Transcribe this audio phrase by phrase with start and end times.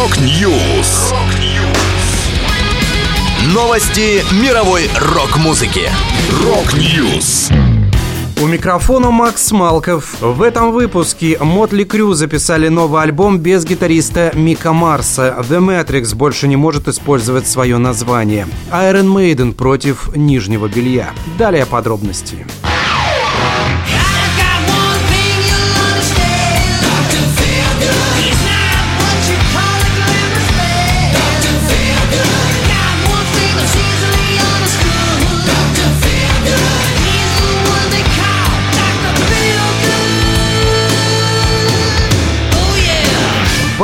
[0.00, 1.12] Rock News.
[3.52, 5.90] Новости мировой рок-музыки.
[6.42, 7.50] Rock News.
[8.42, 10.18] У микрофона Макс Малков.
[10.22, 15.36] В этом выпуске Mötley Crüe записали новый альбом без гитариста Мика Марса.
[15.46, 18.48] The Matrix больше не может использовать свое название.
[18.72, 21.10] Iron Maiden против нижнего белья.
[21.36, 22.36] Далее подробности.
[22.36, 22.69] Подробности.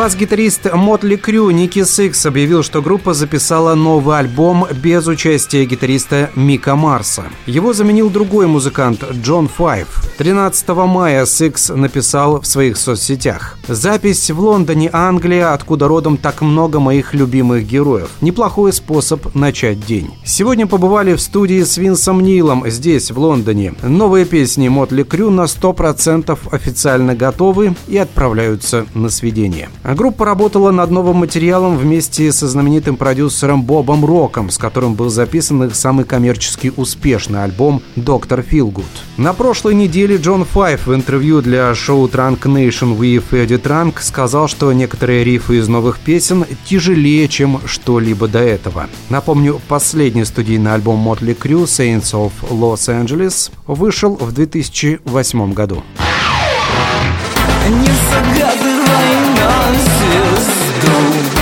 [0.06, 6.76] Бас-гитарист Mötley Crüe Ники Сикс объявил, что группа записала новый альбом без участия гитариста Мика
[6.76, 7.24] Марса.
[7.46, 9.88] Его заменил другой музыкант Джон Файв.
[10.18, 13.58] 13 мая Сикс написал в своих соцсетях.
[13.66, 18.10] Запись в Лондоне, Англия, откуда родом так много моих любимых героев.
[18.20, 20.14] Неплохой способ начать день.
[20.24, 23.74] Сегодня побывали в студии с Винсом Нилом здесь, в Лондоне.
[23.82, 29.68] Новые песни Mötley Crüe на 100% официально готовы и отправляются на сведение.
[29.96, 35.64] Группа работала над новым материалом вместе со знаменитым продюсером Бобом Роком, с которым был записан
[35.64, 38.84] их самый коммерчески успешный альбом «Доктор Филгуд».
[39.16, 44.48] На прошлой неделе Джон Файв в интервью для шоу Trunk Nation with Eddie Trunk сказал,
[44.48, 48.88] что некоторые рифы из новых песен тяжелее, чем что-либо до этого.
[49.08, 55.82] Напомню, последний студийный альбом Motley Crue Saints of Los Angeles вышел в 2008 году.
[57.70, 60.48] Не chances
[60.82, 61.35] go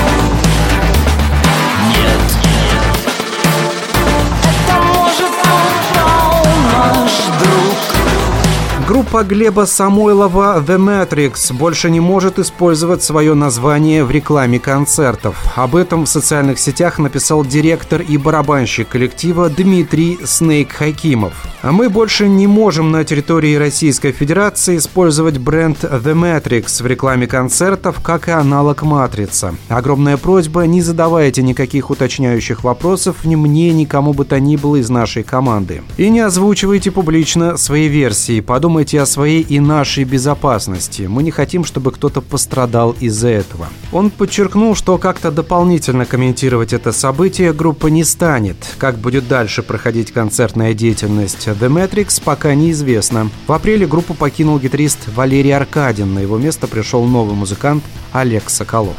[8.94, 15.36] Группа Глеба Самойлова The Matrix больше не может использовать свое название в рекламе концертов.
[15.56, 21.32] Об этом в социальных сетях написал директор и барабанщик коллектива Дмитрий Снейк Хакимов.
[21.62, 27.26] А мы больше не можем на территории Российской Федерации использовать бренд The Matrix в рекламе
[27.26, 29.56] концертов, как и аналог Матрица.
[29.68, 34.76] Огромная просьба, не задавайте никаких уточняющих вопросов ни мне, ни кому бы то ни было
[34.76, 35.82] из нашей команды.
[35.96, 38.38] И не озвучивайте публично свои версии.
[38.38, 41.02] Подумайте думайте о своей и нашей безопасности.
[41.08, 43.68] Мы не хотим, чтобы кто-то пострадал из-за этого.
[43.92, 48.56] Он подчеркнул, что как-то дополнительно комментировать это событие группа не станет.
[48.76, 53.30] Как будет дальше проходить концертная деятельность The Matrix, пока неизвестно.
[53.46, 56.12] В апреле группу покинул гитарист Валерий Аркадин.
[56.12, 58.96] На его место пришел новый музыкант Олег Соколов.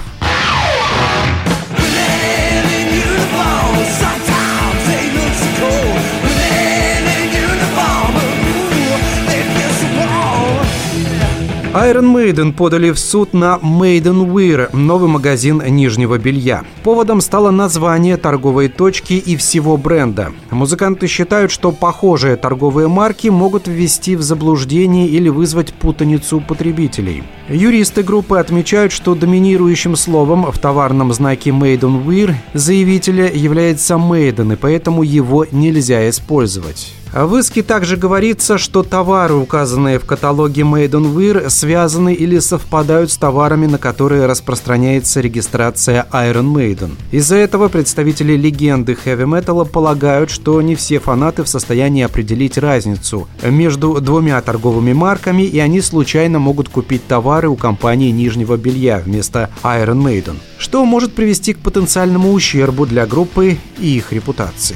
[11.75, 16.63] Iron Maiden подали в суд на Maiden Wear, новый магазин нижнего белья.
[16.83, 20.31] Поводом стало название торговой точки и всего бренда.
[20.51, 27.23] Музыканты считают, что похожие торговые марки могут ввести в заблуждение или вызвать путаницу потребителей.
[27.49, 34.55] Юристы группы отмечают, что доминирующим словом в товарном знаке Maiden Wear заявителя является Maiden, и
[34.55, 36.93] поэтому его нельзя использовать.
[37.15, 43.09] В иске также говорится, что товары, указанные в каталоге Made on Wear, связаны или совпадают
[43.09, 46.91] с товарами, на которые распространяется регистрация Iron Maiden.
[47.11, 53.29] Из-за этого представители легенды хэви металла полагают, что не все фанаты в состоянии определить разницу
[53.41, 59.49] между двумя торговыми марками, и они случайно могут купить товары у компании нижнего белья вместо
[59.63, 64.75] Iron Maiden, что может привести к потенциальному ущербу для группы и их репутации.